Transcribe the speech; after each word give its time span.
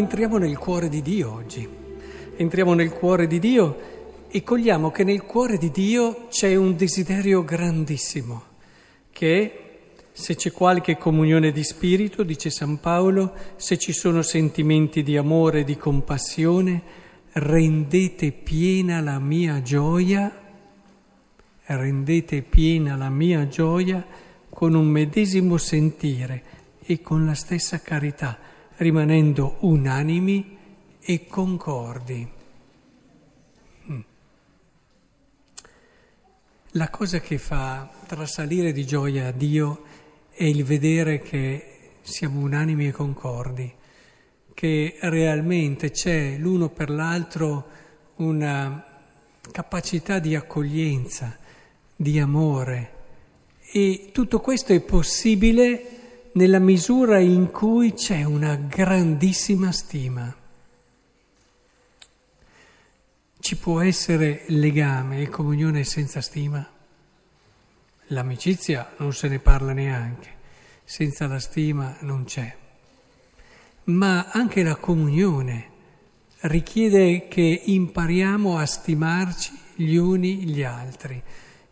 entriamo 0.00 0.38
nel 0.38 0.56
cuore 0.56 0.88
di 0.88 1.02
Dio 1.02 1.30
oggi. 1.30 1.68
Entriamo 2.36 2.72
nel 2.72 2.90
cuore 2.90 3.26
di 3.26 3.38
Dio 3.38 3.88
e 4.30 4.42
cogliamo 4.42 4.90
che 4.90 5.04
nel 5.04 5.22
cuore 5.24 5.58
di 5.58 5.70
Dio 5.70 6.26
c'è 6.30 6.54
un 6.56 6.74
desiderio 6.74 7.44
grandissimo, 7.44 8.42
che 9.12 9.64
se 10.12 10.36
c'è 10.36 10.52
qualche 10.52 10.96
comunione 10.96 11.52
di 11.52 11.62
spirito, 11.62 12.22
dice 12.22 12.48
San 12.48 12.80
Paolo, 12.80 13.34
se 13.56 13.76
ci 13.76 13.92
sono 13.92 14.22
sentimenti 14.22 15.02
di 15.02 15.18
amore 15.18 15.60
e 15.60 15.64
di 15.64 15.76
compassione, 15.76 16.82
rendete 17.32 18.32
piena 18.32 19.00
la 19.00 19.18
mia 19.18 19.60
gioia, 19.60 20.34
rendete 21.66 22.40
piena 22.40 22.96
la 22.96 23.10
mia 23.10 23.46
gioia 23.48 24.04
con 24.48 24.74
un 24.74 24.86
medesimo 24.86 25.58
sentire 25.58 26.42
e 26.82 27.02
con 27.02 27.26
la 27.26 27.34
stessa 27.34 27.80
carità, 27.80 28.49
rimanendo 28.80 29.56
unanimi 29.60 30.56
e 31.00 31.26
concordi. 31.26 32.28
Mm. 33.90 34.00
La 36.72 36.88
cosa 36.88 37.20
che 37.20 37.36
fa 37.36 37.90
trasalire 38.06 38.72
di 38.72 38.86
gioia 38.86 39.28
a 39.28 39.32
Dio 39.32 39.82
è 40.30 40.44
il 40.44 40.64
vedere 40.64 41.20
che 41.20 41.78
siamo 42.00 42.40
unanimi 42.40 42.88
e 42.88 42.92
concordi, 42.92 43.70
che 44.54 44.96
realmente 45.00 45.90
c'è 45.90 46.36
l'uno 46.38 46.70
per 46.70 46.88
l'altro 46.88 47.68
una 48.16 48.82
capacità 49.50 50.18
di 50.18 50.34
accoglienza, 50.34 51.36
di 51.94 52.18
amore 52.18 52.98
e 53.72 54.08
tutto 54.12 54.40
questo 54.40 54.72
è 54.72 54.80
possibile 54.80 55.99
nella 56.32 56.58
misura 56.58 57.18
in 57.18 57.50
cui 57.50 57.92
c'è 57.92 58.22
una 58.22 58.54
grandissima 58.54 59.72
stima. 59.72 60.34
Ci 63.38 63.56
può 63.56 63.80
essere 63.80 64.44
legame 64.48 65.22
e 65.22 65.28
comunione 65.28 65.82
senza 65.82 66.20
stima? 66.20 66.64
L'amicizia 68.08 68.92
non 68.98 69.12
se 69.12 69.28
ne 69.28 69.38
parla 69.38 69.72
neanche, 69.72 70.28
senza 70.84 71.26
la 71.26 71.38
stima 71.38 71.96
non 72.00 72.24
c'è. 72.24 72.56
Ma 73.84 74.28
anche 74.30 74.62
la 74.62 74.76
comunione 74.76 75.68
richiede 76.42 77.28
che 77.28 77.62
impariamo 77.64 78.58
a 78.58 78.66
stimarci 78.66 79.58
gli 79.74 79.96
uni 79.96 80.44
gli 80.44 80.62
altri. 80.62 81.20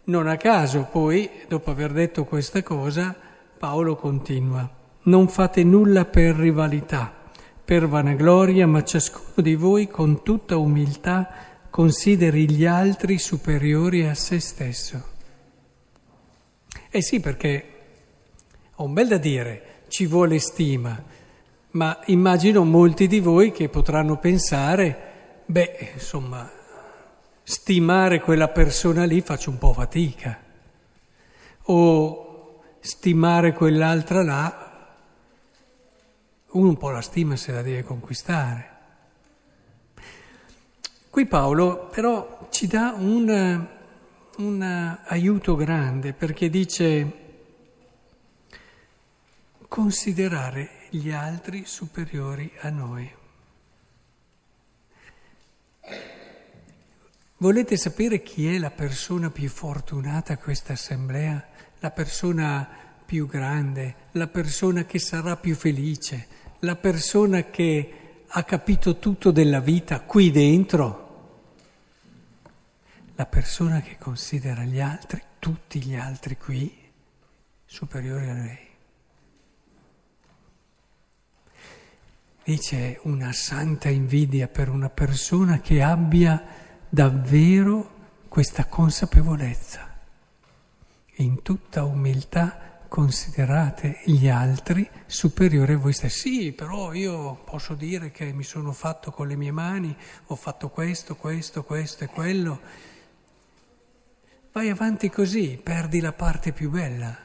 Non 0.04 0.26
a 0.26 0.36
caso 0.36 0.88
poi, 0.90 1.28
dopo 1.46 1.70
aver 1.70 1.92
detto 1.92 2.24
questa 2.24 2.62
cosa, 2.62 3.27
Paolo 3.58 3.96
continua, 3.96 4.70
non 5.02 5.26
fate 5.26 5.64
nulla 5.64 6.04
per 6.04 6.36
rivalità, 6.36 7.12
per 7.64 7.88
vanagloria, 7.88 8.68
ma 8.68 8.84
ciascuno 8.84 9.42
di 9.42 9.56
voi 9.56 9.88
con 9.88 10.22
tutta 10.22 10.56
umiltà 10.56 11.28
consideri 11.68 12.48
gli 12.48 12.64
altri 12.64 13.18
superiori 13.18 14.06
a 14.06 14.14
se 14.14 14.38
stesso. 14.38 15.02
Eh 16.88 17.02
sì, 17.02 17.18
perché 17.18 17.64
ho 18.76 18.84
un 18.84 18.92
bel 18.92 19.08
da 19.08 19.18
dire, 19.18 19.82
ci 19.88 20.06
vuole 20.06 20.38
stima, 20.38 21.02
ma 21.72 22.00
immagino 22.06 22.64
molti 22.64 23.08
di 23.08 23.18
voi 23.18 23.50
che 23.50 23.68
potranno 23.68 24.18
pensare, 24.18 25.42
beh, 25.46 25.90
insomma, 25.94 26.48
stimare 27.42 28.20
quella 28.20 28.48
persona 28.48 29.04
lì 29.04 29.20
faccio 29.20 29.50
un 29.50 29.58
po' 29.58 29.72
fatica, 29.72 30.38
o 31.64 32.27
stimare 32.80 33.52
quell'altra 33.52 34.22
là, 34.22 34.96
uno 36.50 36.68
un 36.68 36.76
po' 36.76 36.90
la 36.90 37.02
stima 37.02 37.36
se 37.36 37.52
la 37.52 37.62
deve 37.62 37.82
conquistare. 37.82 38.76
Qui 41.10 41.26
Paolo 41.26 41.88
però 41.88 42.48
ci 42.50 42.66
dà 42.66 42.94
un 42.96 43.76
un 44.38 44.96
aiuto 45.06 45.56
grande 45.56 46.12
perché 46.12 46.48
dice 46.48 47.26
considerare 49.66 50.86
gli 50.90 51.10
altri 51.10 51.64
superiori 51.66 52.50
a 52.60 52.70
noi. 52.70 53.16
Volete 57.38 57.76
sapere 57.76 58.22
chi 58.22 58.52
è 58.52 58.58
la 58.58 58.70
persona 58.70 59.30
più 59.30 59.48
fortunata 59.48 60.34
a 60.34 60.38
questa 60.38 60.74
assemblea? 60.74 61.46
La 61.80 61.90
persona 61.90 62.68
più 63.04 63.26
grande, 63.26 63.94
la 64.12 64.26
persona 64.26 64.84
che 64.84 64.98
sarà 64.98 65.36
più 65.36 65.54
felice, 65.54 66.26
la 66.60 66.76
persona 66.76 67.44
che 67.44 67.92
ha 68.26 68.42
capito 68.44 68.98
tutto 68.98 69.30
della 69.30 69.60
vita 69.60 70.00
qui 70.00 70.30
dentro? 70.30 71.06
la 73.18 73.26
persona 73.26 73.80
che 73.80 73.96
considera 73.98 74.62
gli 74.62 74.78
altri, 74.78 75.20
tutti 75.40 75.82
gli 75.82 75.96
altri 75.96 76.36
qui, 76.36 76.72
superiori 77.64 78.28
a 78.28 78.32
lei. 78.32 78.66
Dice 82.44 83.00
una 83.02 83.32
santa 83.32 83.88
invidia 83.88 84.46
per 84.46 84.68
una 84.68 84.88
persona 84.88 85.58
che 85.58 85.82
abbia 85.82 86.40
davvero 86.88 87.96
questa 88.28 88.66
consapevolezza. 88.66 89.87
In 91.20 91.42
tutta 91.42 91.84
umiltà 91.84 92.80
considerate 92.88 94.00
gli 94.04 94.28
altri 94.28 94.88
superiori 95.06 95.74
a 95.74 95.78
voi 95.78 95.92
stessi. 95.92 96.18
Sì, 96.18 96.52
però 96.52 96.92
io 96.92 97.40
posso 97.44 97.74
dire 97.74 98.10
che 98.10 98.32
mi 98.32 98.44
sono 98.44 98.72
fatto 98.72 99.10
con 99.10 99.28
le 99.28 99.36
mie 99.36 99.52
mani, 99.52 99.94
ho 100.26 100.34
fatto 100.34 100.68
questo, 100.70 101.16
questo, 101.16 101.62
questo 101.64 102.04
e 102.04 102.06
quello 102.08 102.60
Vai 104.58 104.70
avanti 104.70 105.08
così, 105.08 105.60
perdi 105.62 106.00
la 106.00 106.12
parte 106.12 106.50
più 106.50 106.68
bella. 106.68 107.16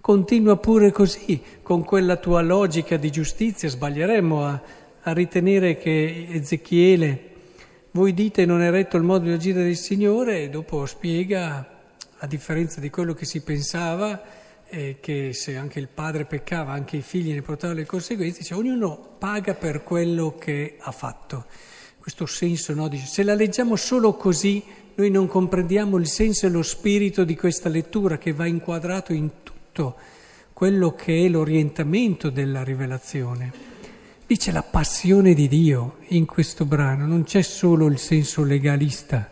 Continua 0.00 0.56
pure 0.56 0.90
così, 0.90 1.42
con 1.60 1.84
quella 1.84 2.16
tua 2.16 2.40
logica 2.40 2.96
di 2.96 3.10
giustizia. 3.10 3.68
Sbaglieremmo 3.68 4.46
a, 4.46 4.62
a 5.02 5.12
ritenere 5.12 5.76
che 5.76 6.28
Ezechiele, 6.30 7.32
voi 7.90 8.14
dite 8.14 8.46
non 8.46 8.62
è 8.62 8.70
retto 8.70 8.96
il 8.96 9.02
modo 9.02 9.24
di 9.24 9.32
agire 9.32 9.64
del 9.64 9.76
Signore, 9.76 10.44
e 10.44 10.48
dopo 10.48 10.86
spiega, 10.86 11.79
a 12.22 12.26
differenza 12.26 12.80
di 12.80 12.90
quello 12.90 13.14
che 13.14 13.24
si 13.24 13.40
pensava, 13.40 14.22
eh, 14.68 14.98
che 15.00 15.32
se 15.32 15.56
anche 15.56 15.78
il 15.78 15.88
padre 15.88 16.26
peccava, 16.26 16.72
anche 16.72 16.98
i 16.98 17.02
figli 17.02 17.32
ne 17.32 17.40
portavano 17.40 17.78
le 17.78 17.86
conseguenze, 17.86 18.40
dice 18.40 18.54
ognuno 18.54 19.16
paga 19.18 19.54
per 19.54 19.82
quello 19.82 20.36
che 20.38 20.76
ha 20.78 20.92
fatto. 20.92 21.46
Questo 21.98 22.26
senso, 22.26 22.74
no? 22.74 22.88
Dice, 22.88 23.06
se 23.06 23.22
la 23.22 23.34
leggiamo 23.34 23.76
solo 23.76 24.14
così 24.14 24.62
noi 24.94 25.10
non 25.10 25.26
comprendiamo 25.26 25.96
il 25.96 26.06
senso 26.06 26.46
e 26.46 26.50
lo 26.50 26.62
spirito 26.62 27.24
di 27.24 27.36
questa 27.36 27.68
lettura 27.68 28.18
che 28.18 28.32
va 28.32 28.46
inquadrato 28.46 29.12
in 29.14 29.42
tutto 29.42 29.96
quello 30.52 30.94
che 30.94 31.24
è 31.24 31.28
l'orientamento 31.28 32.28
della 32.28 32.62
rivelazione. 32.62 33.52
Dice 34.26 34.52
la 34.52 34.62
passione 34.62 35.32
di 35.32 35.48
Dio 35.48 35.96
in 36.08 36.26
questo 36.26 36.66
brano, 36.66 37.06
non 37.06 37.24
c'è 37.24 37.40
solo 37.40 37.86
il 37.86 37.98
senso 37.98 38.44
legalista 38.44 39.30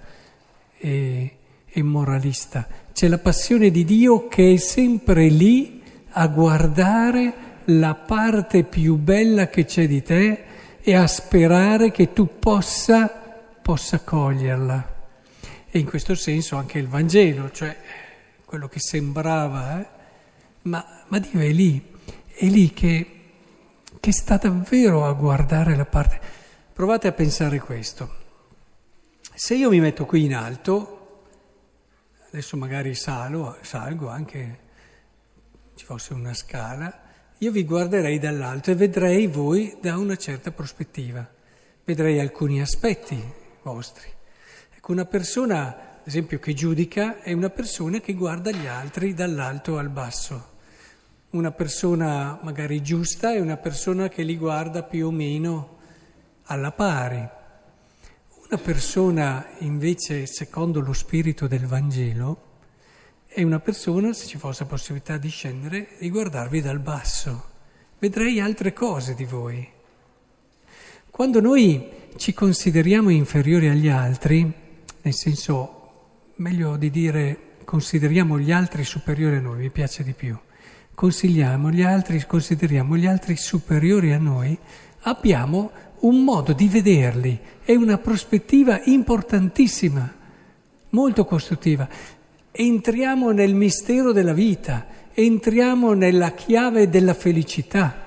e, 0.79 1.38
e 1.79 1.83
moralista, 1.85 2.67
c'è 2.93 3.07
la 3.07 3.19
passione 3.19 3.71
di 3.71 3.85
Dio 3.85 4.27
che 4.27 4.55
è 4.55 4.57
sempre 4.57 5.29
lì 5.29 5.81
a 6.11 6.27
guardare 6.27 7.47
la 7.67 7.95
parte 7.95 8.65
più 8.65 8.97
bella 8.97 9.49
che 9.49 9.65
c'è 9.65 9.87
di 9.87 10.03
te 10.03 10.45
e 10.81 10.95
a 10.95 11.07
sperare 11.07 11.93
che 11.93 12.13
tu 12.13 12.39
possa, 12.39 13.07
possa 13.63 14.01
coglierla. 14.01 14.97
E 15.71 15.79
in 15.79 15.85
questo 15.85 16.17
senso 16.17 16.57
anche 16.57 16.79
il 16.79 16.89
Vangelo, 16.89 17.51
cioè 17.53 17.77
quello 18.45 18.67
che 18.67 18.81
sembrava, 18.81 19.81
eh? 19.81 19.87
ma, 20.63 21.05
ma, 21.07 21.19
Dio 21.21 21.39
è 21.39 21.53
lì, 21.53 21.81
è 22.35 22.47
lì 22.47 22.73
che, 22.73 23.21
che 24.01 24.13
sta 24.13 24.37
davvero 24.37 25.05
a 25.05 25.13
guardare 25.13 25.77
la 25.77 25.85
parte. 25.85 26.21
Provate 26.73 27.07
a 27.07 27.13
pensare 27.13 27.61
questo. 27.61 28.17
Se 29.33 29.55
io 29.55 29.71
mi 29.71 29.79
metto 29.79 30.07
qui 30.07 30.25
in 30.25 30.35
alto, 30.35 30.98
adesso 32.29 32.57
magari 32.57 32.95
salo, 32.95 33.57
salgo 33.63 34.09
anche, 34.09 34.59
ci 35.75 35.85
fosse 35.85 36.13
una 36.15 36.35
scala, 36.35 37.07
io 37.39 37.51
vi 37.51 37.65
guarderei 37.65 38.19
dall'alto 38.19 38.71
e 38.71 38.75
vedrei 38.75 39.27
voi 39.27 39.77
da 39.81 39.97
una 39.97 40.17
certa 40.17 40.51
prospettiva, 40.51 41.27
vedrei 41.85 42.19
alcuni 42.19 42.61
aspetti 42.61 43.23
vostri. 43.63 44.17
Una 44.89 45.05
persona, 45.05 45.67
ad 45.67 46.07
esempio, 46.07 46.39
che 46.39 46.55
giudica 46.55 47.21
è 47.21 47.35
una 47.35 47.51
persona 47.51 48.01
che 48.01 48.15
guarda 48.15 48.51
gli 48.51 48.67
altri 48.67 49.13
dall'alto 49.13 49.77
al 49.77 49.91
basso. 49.91 50.57
Una 51.31 51.51
persona 51.51 52.39
magari 52.41 52.83
giusta 52.83 53.35
è 53.35 53.39
una 53.39 53.59
persona 53.59 54.09
che 54.09 54.23
li 54.23 54.39
guarda 54.39 54.83
più 54.83 55.09
o 55.09 55.11
meno 55.11 55.77
alla 56.45 56.73
pari. 56.73 57.29
Una 58.51 58.63
persona 58.63 59.47
invece, 59.59 60.25
secondo 60.25 60.81
lo 60.81 60.95
spirito 60.95 61.47
del 61.47 61.67
Vangelo, 61.67 62.45
è 63.27 63.43
una 63.43 63.61
persona, 63.61 64.15
se 64.15 64.25
ci 64.25 64.39
fosse 64.39 64.65
possibilità 64.65 65.19
di 65.19 65.29
scendere, 65.29 65.89
di 66.01 66.09
guardarvi 66.09 66.63
dal 66.63 66.79
basso. 66.79 67.45
Vedrei 67.99 68.41
altre 68.41 68.73
cose 68.73 69.15
di 69.15 69.27
voi. 69.27 69.69
Quando 71.11 71.43
noi 71.43 71.91
ci 72.17 72.33
consideriamo 72.33 73.11
inferiori 73.11 73.69
agli 73.69 73.89
altri, 73.91 74.51
nel 75.03 75.15
senso, 75.15 76.31
meglio 76.37 76.79
di 76.79 76.89
dire, 76.89 77.57
consideriamo 77.67 78.39
gli 78.39 78.51
altri 78.51 78.83
superiori 78.83 79.37
a 79.37 79.41
noi, 79.41 79.59
mi 79.59 79.71
piace 79.71 80.03
di 80.03 80.15
più, 80.15 80.35
consigliamo 80.95 81.71
gli 81.71 81.83
altri, 81.83 82.25
consideriamo 82.25 82.97
gli 82.97 83.07
altri 83.07 83.37
superiori 83.37 84.15
a 84.15 84.19
noi, 84.19 84.59
abbiamo 85.01 85.71
un 86.01 86.23
modo 86.23 86.53
di 86.53 86.69
vederli 86.69 87.39
e 87.65 87.77
una 87.77 87.99
prospettiva 87.99 88.81
importantissima, 88.85 90.15
molto 90.91 91.25
costruttiva. 91.25 91.89
Entriamo 92.51 93.31
nel 93.31 93.55
mistero 93.55 94.13
della 94.13 94.33
vita, 94.33 94.87
entriamo 95.13 95.93
nella 95.93 96.33
chiave 96.33 96.89
della 96.89 97.15
felicità. 97.15 98.07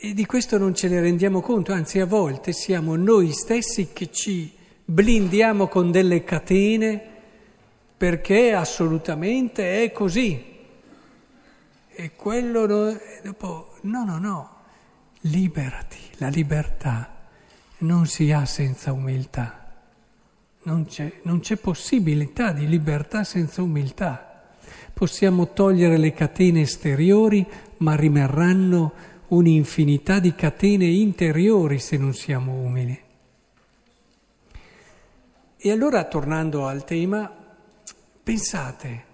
E 0.00 0.14
di 0.14 0.26
questo 0.26 0.58
non 0.58 0.74
ce 0.74 0.88
ne 0.88 1.00
rendiamo 1.00 1.40
conto, 1.40 1.72
anzi 1.72 1.98
a 1.98 2.06
volte 2.06 2.52
siamo 2.52 2.94
noi 2.94 3.32
stessi 3.32 3.88
che 3.92 4.12
ci 4.12 4.52
blindiamo 4.84 5.66
con 5.66 5.90
delle 5.90 6.22
catene 6.24 7.16
perché 7.96 8.52
assolutamente 8.52 9.82
è 9.82 9.90
così. 9.90 10.56
E 11.90 12.12
quello 12.14 12.64
no, 12.66 12.96
dopo, 13.24 13.74
no, 13.82 14.04
no, 14.04 14.18
no, 14.18 14.57
liberati, 15.22 15.98
la 16.18 16.28
libertà 16.28 17.16
non 17.78 18.06
si 18.06 18.30
ha 18.32 18.44
senza 18.44 18.92
umiltà. 18.92 19.66
Non 20.62 20.86
c'è, 20.86 21.20
non 21.22 21.40
c'è 21.40 21.56
possibilità 21.56 22.52
di 22.52 22.66
libertà 22.68 23.24
senza 23.24 23.62
umiltà. 23.62 24.46
Possiamo 24.92 25.52
togliere 25.52 25.96
le 25.96 26.12
catene 26.12 26.62
esteriori, 26.62 27.46
ma 27.78 27.94
rimarranno 27.94 28.92
un'infinità 29.28 30.18
di 30.18 30.34
catene 30.34 30.86
interiori 30.86 31.78
se 31.78 31.96
non 31.96 32.14
siamo 32.14 32.52
umili. 32.52 33.00
E 35.56 35.70
allora, 35.70 36.04
tornando 36.04 36.66
al 36.66 36.84
tema, 36.84 37.32
pensate, 38.22 39.04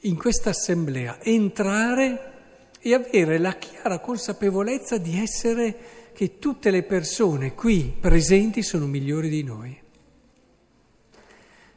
in 0.00 0.16
questa 0.16 0.50
assemblea, 0.50 1.20
entrare 1.22 2.32
e 2.86 2.92
avere 2.92 3.38
la 3.38 3.54
chiara 3.54 3.98
consapevolezza 3.98 4.98
di 4.98 5.18
essere 5.18 6.10
che 6.12 6.38
tutte 6.38 6.70
le 6.70 6.82
persone 6.82 7.54
qui 7.54 7.96
presenti 7.98 8.62
sono 8.62 8.84
migliori 8.84 9.30
di 9.30 9.42
noi. 9.42 9.80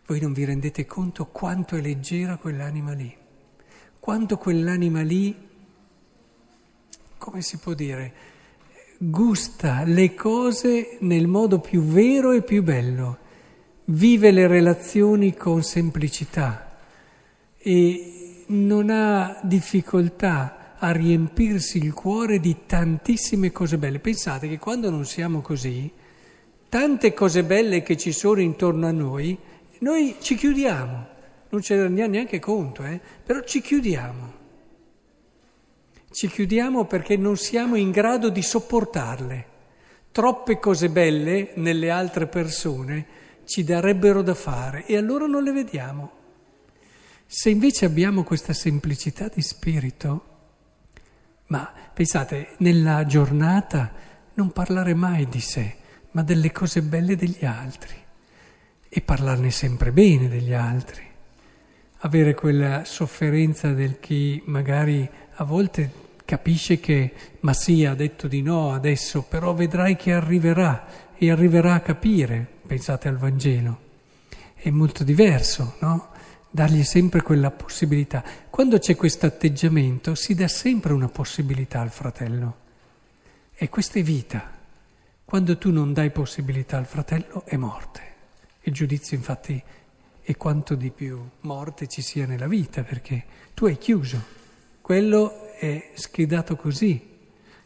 Voi 0.06 0.20
non 0.20 0.34
vi 0.34 0.44
rendete 0.44 0.86
conto 0.86 1.28
quanto 1.28 1.78
è 1.78 1.82
leggera 1.82 2.36
quell'anima 2.36 2.92
lì, 2.92 3.16
quanto 4.02 4.38
quell'anima 4.38 5.02
lì, 5.02 5.34
come 7.18 7.42
si 7.42 7.58
può 7.58 7.74
dire, 7.74 8.14
gusta 8.98 9.84
le 9.86 10.14
cose 10.14 10.98
nel 11.00 11.28
modo 11.28 11.60
più 11.60 11.84
vero 11.84 12.34
e 12.34 12.42
più 12.42 12.64
bello, 12.64 13.18
vive 13.86 14.32
le 14.32 14.48
relazioni 14.48 15.34
con 15.34 15.64
semplicità 15.64 16.80
e 17.58 18.44
non 18.48 18.90
ha 18.90 19.40
difficoltà 19.44 20.57
a 20.80 20.92
riempirsi 20.92 21.78
il 21.78 21.94
cuore 21.94 22.40
di 22.40 22.66
tantissime 22.66 23.52
cose 23.52 23.78
belle. 23.78 24.00
Pensate 24.00 24.48
che 24.48 24.58
quando 24.60 24.90
non 24.90 25.06
siamo 25.06 25.42
così, 25.42 25.92
tante 26.70 27.14
cose 27.14 27.44
belle 27.44 27.82
che 27.82 27.98
ci 27.98 28.12
sono 28.12 28.42
intorno 28.42 28.88
a 28.88 28.92
noi, 28.92 29.38
noi 29.80 30.16
ci 30.20 30.36
chiudiamo, 30.36 31.08
non 31.50 31.62
ce 31.62 31.76
ne 31.76 31.84
rendiamo 31.84 32.12
neanche 32.12 32.40
conto, 32.40 32.84
eh? 32.84 33.00
però 33.24 33.42
ci 33.42 33.62
chiudiamo. 33.62 34.34
Ci 36.12 36.28
chiudiamo 36.28 36.86
perché 36.86 37.18
non 37.18 37.38
siamo 37.38 37.76
in 37.76 37.92
grado 37.92 38.30
di 38.30 38.42
sopportarle. 38.42 39.46
Troppe 40.12 40.58
cose 40.58 40.90
belle 40.90 41.52
nelle 41.56 41.92
altre 41.92 42.28
persone 42.28 43.06
ci 43.46 43.64
darebbero 43.64 44.22
da 44.22 44.34
fare 44.34 44.86
e 44.86 44.98
allora 44.98 45.26
non 45.26 45.44
le 45.44 45.52
vediamo. 45.52 46.12
Se 47.26 47.50
invece 47.50 47.86
abbiamo 47.86 48.24
questa 48.24 48.54
semplicità 48.54 49.28
di 49.28 49.42
spirito, 49.42 50.37
ma 51.48 51.72
pensate, 51.94 52.56
nella 52.58 53.06
giornata 53.06 53.92
non 54.34 54.52
parlare 54.52 54.94
mai 54.94 55.28
di 55.28 55.40
sé, 55.40 55.76
ma 56.12 56.24
delle 56.24 56.52
cose 56.52 56.82
belle 56.82 57.16
degli 57.16 57.46
altri 57.46 57.96
e 58.90 59.02
parlarne 59.02 59.52
sempre 59.52 59.92
bene 59.92 60.28
degli 60.28 60.54
altri. 60.54 61.06
Avere 62.02 62.34
quella 62.36 62.86
sofferenza 62.86 63.72
del 63.74 64.00
chi 64.00 64.42
magari 64.46 65.10
a 65.36 65.44
volte 65.44 66.06
capisce 66.26 66.80
che, 66.80 67.14
ma 67.42 67.54
sì, 67.54 67.86
ha 67.86 67.96
detto 67.96 68.28
di 68.28 68.42
no 68.42 68.74
adesso, 68.74 69.24
però 69.24 69.54
vedrai 69.54 69.96
che 69.96 70.14
arriverà 70.14 70.86
e 71.16 71.32
arriverà 71.32 71.76
a 71.76 71.80
capire, 71.80 72.46
pensate 72.66 73.08
al 73.08 73.18
Vangelo. 73.18 73.86
È 74.54 74.70
molto 74.70 75.04
diverso, 75.04 75.76
no? 75.80 76.10
Dargli 76.58 76.84
sempre 76.84 77.22
quella 77.22 77.52
possibilità. 77.52 78.24
Quando 78.50 78.80
c'è 78.80 78.96
questo 78.96 79.28
atteggiamento 79.28 80.16
si 80.16 80.34
dà 80.34 80.48
sempre 80.48 80.92
una 80.92 81.08
possibilità 81.08 81.82
al 81.82 81.92
fratello. 81.92 82.58
E 83.54 83.70
questa 83.70 84.00
è 84.00 84.02
vita. 84.02 84.58
Quando 85.24 85.60
tu 85.60 85.70
non 85.72 85.94
dai 85.94 86.10
possibilità 86.10 86.78
al 86.78 86.88
fratello 86.88 87.46
è 87.46 87.58
morte. 87.58 88.02
Il 88.62 88.74
giudizio 88.74 89.16
infatti 89.16 89.62
è 90.20 90.36
quanto 90.36 90.74
di 90.74 90.90
più 90.90 91.24
morte 91.42 91.88
ci 91.88 92.02
sia 92.02 92.26
nella 92.26 92.48
vita, 92.48 92.82
perché 92.82 93.24
tu 93.54 93.68
hai 93.68 93.78
chiuso. 93.78 94.20
Quello 94.82 95.54
è 95.60 95.92
schidato 95.94 96.56
così, 96.56 97.00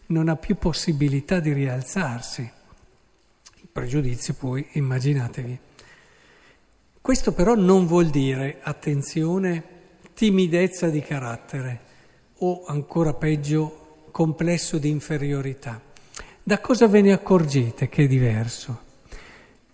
non 0.08 0.28
ha 0.28 0.36
più 0.36 0.58
possibilità 0.58 1.40
di 1.40 1.54
rialzarsi. 1.54 2.42
Il 2.42 3.70
pregiudizio 3.72 4.34
poi, 4.34 4.68
immaginatevi. 4.74 5.60
Questo 7.02 7.32
però 7.34 7.56
non 7.56 7.88
vuol 7.88 8.12
dire, 8.12 8.60
attenzione, 8.62 9.64
timidezza 10.14 10.88
di 10.88 11.02
carattere 11.02 11.80
o 12.38 12.64
ancora 12.68 13.16
peggio 13.16 14.06
complesso 14.12 14.78
di 14.78 14.90
inferiorità. 14.90 15.82
Da 16.44 16.60
cosa 16.60 16.88
ve 16.88 17.02
ne 17.02 17.12
accorgete 17.12 17.90
che 17.90 18.04
è 18.04 18.08
diverso? 18.08 18.82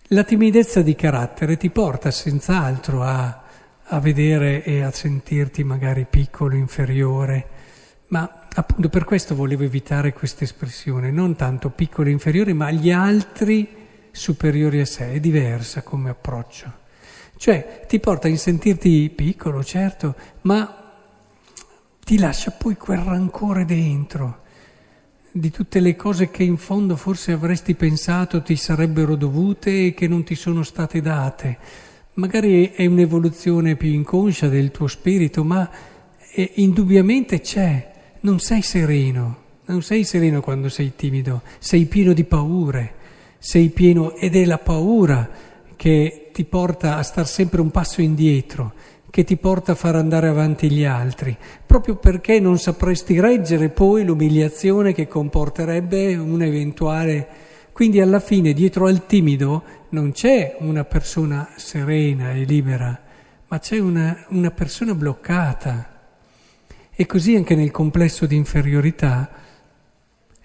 La 0.04 0.24
timidezza 0.24 0.80
di 0.80 0.94
carattere 0.94 1.58
ti 1.58 1.68
porta 1.68 2.10
senz'altro 2.10 3.02
a, 3.02 3.42
a 3.82 4.00
vedere 4.00 4.64
e 4.64 4.80
a 4.80 4.90
sentirti 4.90 5.62
magari 5.64 6.06
piccolo, 6.08 6.56
inferiore, 6.56 7.46
ma 8.06 8.46
appunto 8.54 8.88
per 8.88 9.04
questo 9.04 9.34
volevo 9.34 9.64
evitare 9.64 10.14
questa 10.14 10.44
espressione, 10.44 11.10
non 11.10 11.36
tanto 11.36 11.68
piccolo, 11.68 12.08
inferiore, 12.08 12.54
ma 12.54 12.70
gli 12.70 12.90
altri 12.90 13.68
superiori 14.12 14.80
a 14.80 14.86
sé, 14.86 15.12
è 15.12 15.20
diversa 15.20 15.82
come 15.82 16.08
approccio. 16.08 16.86
Cioè 17.38 17.84
ti 17.86 18.00
porta 18.00 18.26
a 18.26 18.36
sentirti 18.36 19.10
piccolo, 19.14 19.62
certo, 19.62 20.16
ma 20.42 20.92
ti 22.04 22.18
lascia 22.18 22.50
poi 22.50 22.76
quel 22.76 22.98
rancore 22.98 23.64
dentro 23.64 24.46
di 25.30 25.50
tutte 25.50 25.78
le 25.78 25.94
cose 25.94 26.30
che 26.30 26.42
in 26.42 26.56
fondo 26.56 26.96
forse 26.96 27.30
avresti 27.30 27.74
pensato 27.74 28.42
ti 28.42 28.56
sarebbero 28.56 29.14
dovute 29.14 29.86
e 29.86 29.94
che 29.94 30.08
non 30.08 30.24
ti 30.24 30.34
sono 30.34 30.64
state 30.64 31.00
date. 31.00 31.58
Magari 32.14 32.72
è 32.72 32.84
un'evoluzione 32.86 33.76
più 33.76 33.90
inconscia 33.90 34.48
del 34.48 34.72
tuo 34.72 34.88
spirito, 34.88 35.44
ma 35.44 35.70
è, 36.32 36.50
indubbiamente 36.56 37.40
c'è. 37.40 37.92
Non 38.20 38.40
sei 38.40 38.62
sereno, 38.62 39.36
non 39.66 39.82
sei 39.82 40.02
sereno 40.02 40.40
quando 40.40 40.68
sei 40.68 40.96
timido, 40.96 41.42
sei 41.60 41.84
pieno 41.84 42.12
di 42.12 42.24
paure, 42.24 42.94
sei 43.38 43.68
pieno 43.68 44.16
ed 44.16 44.34
è 44.34 44.44
la 44.44 44.58
paura 44.58 45.30
che 45.76 46.27
ti 46.38 46.44
porta 46.44 46.98
a 46.98 47.02
star 47.02 47.26
sempre 47.26 47.60
un 47.60 47.72
passo 47.72 48.00
indietro, 48.00 48.72
che 49.10 49.24
ti 49.24 49.36
porta 49.36 49.72
a 49.72 49.74
far 49.74 49.96
andare 49.96 50.28
avanti 50.28 50.70
gli 50.70 50.84
altri, 50.84 51.36
proprio 51.66 51.96
perché 51.96 52.38
non 52.38 52.60
sapresti 52.60 53.18
reggere 53.18 53.70
poi 53.70 54.04
l'umiliazione 54.04 54.92
che 54.92 55.08
comporterebbe 55.08 56.14
un 56.14 56.40
eventuale. 56.40 57.26
Quindi 57.72 58.00
alla 58.00 58.20
fine 58.20 58.52
dietro 58.52 58.86
al 58.86 59.04
timido 59.06 59.64
non 59.88 60.12
c'è 60.12 60.58
una 60.60 60.84
persona 60.84 61.48
serena 61.56 62.30
e 62.30 62.44
libera, 62.44 62.96
ma 63.48 63.58
c'è 63.58 63.80
una, 63.80 64.24
una 64.28 64.52
persona 64.52 64.94
bloccata. 64.94 65.90
E 66.94 67.04
così 67.06 67.34
anche 67.34 67.56
nel 67.56 67.72
complesso 67.72 68.26
di 68.26 68.36
inferiorità, 68.36 69.28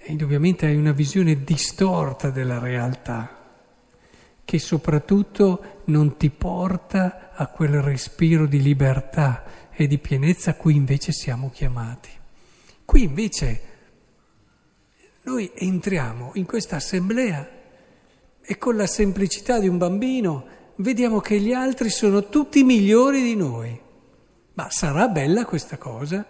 indubbiamente 0.06 0.66
hai 0.66 0.76
una 0.76 0.92
visione 0.92 1.44
distorta 1.44 2.32
della 2.32 2.58
realtà 2.58 3.33
che 4.46 4.60
soprattutto 4.60 5.82
non 5.86 6.18
ti 6.18 6.30
porta 6.30 7.32
a 7.34 7.48
quel 7.48 7.82
respiro 7.82 8.46
di 8.46 8.62
libertà 8.62 9.44
e 9.72 9.88
di 9.88 9.98
pienezza 9.98 10.52
a 10.52 10.56
cui 10.56 10.76
invece 10.76 11.12
siamo 11.12 11.50
chiamati. 11.50 12.10
Qui 12.86 13.04
invece 13.04 13.62
noi 15.24 15.52
entriamo 15.54 16.32
in 16.36 16.46
questa 16.46 16.76
assemblea 16.76 17.50
e 18.42 18.58
con 18.58 18.76
la 18.76 18.88
semplicità 18.88 19.60
di 19.60 19.68
un 19.68 19.78
bambino 19.78 20.46
vediamo 20.78 21.20
che 21.20 21.40
gli 21.40 21.54
altri 21.54 21.90
sono 21.90 22.28
tutti 22.28 22.64
migliori 22.64 23.22
di 23.22 23.36
noi. 23.36 23.80
Ma 24.56 24.70
sarà 24.70 25.08
bella 25.08 25.46
questa 25.46 25.78
cosa? 25.78 26.26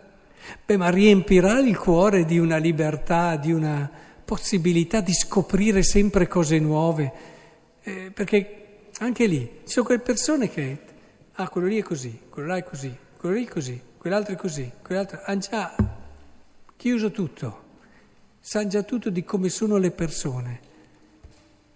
Beh, 0.65 0.77
ma 0.77 0.89
riempirà 0.89 1.59
il 1.59 1.77
cuore 1.77 2.25
di 2.25 2.37
una 2.37 2.57
libertà, 2.57 3.35
di 3.35 3.51
una 3.51 3.89
possibilità 4.23 5.01
di 5.01 5.13
scoprire 5.13 5.83
sempre 5.83 6.27
cose 6.27 6.59
nuove, 6.59 7.11
eh, 7.83 8.11
perché 8.11 8.89
anche 8.99 9.25
lì 9.25 9.61
ci 9.65 9.73
sono 9.73 9.85
quelle 9.85 10.01
persone 10.01 10.49
che, 10.49 10.77
ah, 11.33 11.49
quello 11.49 11.67
lì 11.67 11.79
è 11.79 11.83
così, 11.83 12.21
quello 12.29 12.47
là 12.49 12.57
è 12.57 12.63
così, 12.63 12.95
quello 13.17 13.35
lì 13.35 13.45
è 13.45 13.49
così, 13.49 13.81
quell'altro 13.97 14.33
è 14.33 14.37
così, 14.37 14.71
quell'altro, 14.81 15.21
hanno 15.23 15.39
già 15.39 15.75
chiuso 16.75 17.11
tutto, 17.11 17.63
sanno 18.39 18.69
già 18.69 18.83
tutto 18.83 19.09
di 19.09 19.23
come 19.23 19.49
sono 19.49 19.77
le 19.77 19.91
persone. 19.91 20.71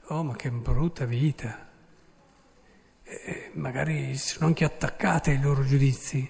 Oh, 0.07 0.23
ma 0.23 0.35
che 0.35 0.49
brutta 0.49 1.05
vita! 1.05 1.65
Eh, 3.03 3.51
magari 3.53 4.15
sono 4.17 4.47
anche 4.47 4.65
attaccate 4.65 5.31
ai 5.31 5.41
loro 5.41 5.65
giudizi, 5.65 6.29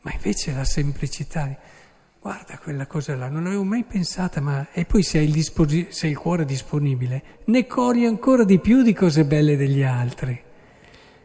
ma 0.00 0.12
invece 0.12 0.52
la 0.52 0.64
semplicità, 0.64 1.56
guarda 2.28 2.58
quella 2.58 2.86
cosa 2.86 3.16
là, 3.16 3.28
non 3.30 3.44
l'avevo 3.44 3.64
mai 3.64 3.84
pensata, 3.84 4.42
ma 4.42 4.68
e 4.72 4.84
poi 4.84 5.02
se 5.02 5.16
hai 5.16 5.24
il, 5.24 5.32
disposi- 5.32 5.86
se 5.88 6.04
hai 6.04 6.12
il 6.12 6.18
cuore 6.18 6.44
disponibile, 6.44 7.22
ne 7.46 7.66
cogli 7.66 8.04
ancora 8.04 8.44
di 8.44 8.58
più 8.58 8.82
di 8.82 8.92
cose 8.92 9.24
belle 9.24 9.56
degli 9.56 9.82
altri. 9.82 10.38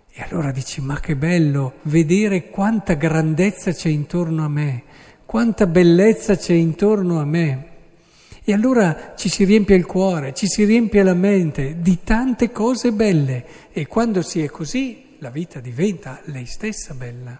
E 0.09 0.21
allora 0.21 0.51
dici, 0.51 0.79
ma 0.79 1.01
che 1.01 1.17
bello 1.17 1.73
vedere 1.83 2.49
quanta 2.49 2.93
grandezza 2.93 3.73
c'è 3.73 3.89
intorno 3.89 4.45
a 4.45 4.47
me, 4.47 4.83
quanta 5.25 5.67
bellezza 5.67 6.37
c'è 6.37 6.53
intorno 6.53 7.19
a 7.19 7.25
me. 7.25 7.67
E 8.41 8.53
allora 8.53 9.13
ci 9.17 9.27
si 9.27 9.43
riempie 9.43 9.75
il 9.75 9.85
cuore, 9.85 10.33
ci 10.33 10.47
si 10.47 10.63
riempie 10.63 11.03
la 11.03 11.13
mente 11.13 11.81
di 11.81 11.99
tante 12.05 12.49
cose 12.49 12.93
belle 12.93 13.45
e 13.73 13.87
quando 13.87 14.21
si 14.21 14.41
è 14.41 14.47
così 14.47 15.17
la 15.19 15.29
vita 15.29 15.59
diventa 15.59 16.21
lei 16.27 16.45
stessa 16.45 16.93
bella. 16.93 17.37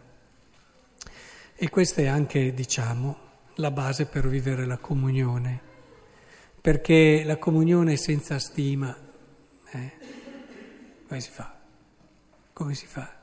E 1.55 1.69
questa 1.69 2.01
è 2.01 2.07
anche, 2.07 2.53
diciamo, 2.53 3.22
la 3.55 3.71
base 3.71 4.05
per 4.05 4.27
vivere 4.27 4.65
la 4.65 4.77
comunione, 4.77 5.61
perché 6.59 7.23
la 7.23 7.37
comunione 7.37 7.97
senza 7.97 8.39
stima, 8.39 8.95
eh, 9.71 9.91
come 11.07 11.21
si 11.21 11.29
fa? 11.29 11.59
Come 12.53 12.73
si 12.73 12.85
fa? 12.87 13.21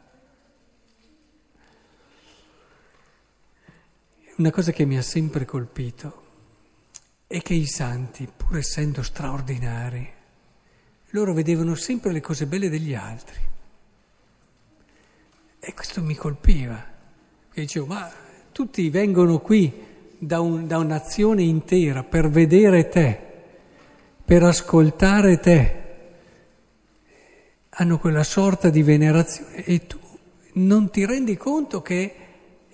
Una 4.37 4.51
cosa 4.51 4.73
che 4.73 4.85
mi 4.85 4.97
ha 4.97 5.03
sempre 5.03 5.45
colpito 5.45 6.29
è 7.27 7.43
che 7.43 7.55
i 7.55 7.67
santi, 7.67 8.29
pur 8.35 8.57
essendo 8.57 9.03
straordinari, 9.03 10.09
loro 11.11 11.33
vedevano 11.35 11.75
sempre 11.75 12.13
le 12.13 12.21
cose 12.21 12.47
belle 12.47 12.69
degli 12.69 12.95
altri. 12.95 13.39
E 15.59 15.75
questo 15.75 16.03
mi 16.03 16.15
colpiva. 16.15 16.83
E 17.53 17.61
dicevo, 17.61 17.87
ma 17.87 18.11
tutti 18.53 18.89
vengono 18.89 19.41
qui 19.41 19.89
da, 20.21 20.41
un, 20.41 20.67
da 20.67 20.79
un'azione 20.79 21.43
intera 21.43 22.05
per 22.05 22.29
vedere 22.29 22.89
te, 22.89 23.19
per 24.25 24.43
ascoltare 24.43 25.41
te. 25.41 25.79
Hanno 27.71 27.99
quella 27.99 28.23
sorta 28.23 28.69
di 28.69 28.83
venerazione 28.83 29.65
e 29.65 29.87
tu 29.87 29.99
non 30.53 30.91
ti 30.91 31.07
rendi 31.07 31.37
conto 31.37 31.81
che 31.81 32.15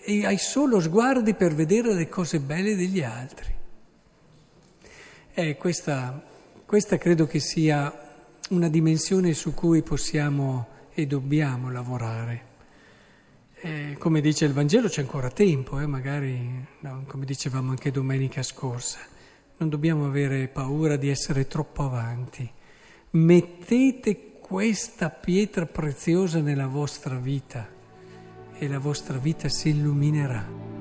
hai 0.07 0.39
solo 0.39 0.81
sguardi 0.81 1.35
per 1.35 1.55
vedere 1.55 1.95
le 1.95 2.09
cose 2.09 2.41
belle 2.41 2.75
degli 2.75 3.03
altri. 3.03 3.55
Eh, 5.35 5.57
questa, 5.57 6.23
questa 6.65 6.99
credo 6.99 7.27
che 7.27 7.41
sia 7.41 7.93
una 8.51 8.69
dimensione 8.69 9.35
su 9.35 9.55
cui 9.55 9.83
possiamo 9.83 10.67
e 10.95 11.07
dobbiamo 11.07 11.71
lavorare. 11.71 12.55
Eh, 13.59 13.97
come 13.99 14.21
dice 14.21 14.45
il 14.45 14.53
Vangelo 14.53 14.89
c'è 14.89 15.01
ancora 15.01 15.31
tempo, 15.31 15.81
eh, 15.81 15.87
magari 15.87 16.67
no, 16.81 17.05
come 17.07 17.25
dicevamo 17.25 17.71
anche 17.71 17.91
domenica 17.91 18.43
scorsa, 18.43 18.99
non 19.57 19.71
dobbiamo 19.71 20.05
avere 20.05 20.47
paura 20.49 20.97
di 20.97 21.09
essere 21.09 21.47
troppo 21.47 21.83
avanti. 21.85 22.49
Mettete 23.11 24.33
questa 24.41 25.09
pietra 25.09 25.65
preziosa 25.65 26.41
nella 26.41 26.67
vostra 26.67 27.17
vita 27.17 27.67
e 28.59 28.69
la 28.69 28.79
vostra 28.79 29.17
vita 29.17 29.49
si 29.49 29.71
illuminerà. 29.71 30.76